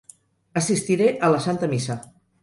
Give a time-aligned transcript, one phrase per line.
[0.61, 1.99] Assistiré a la santa missa.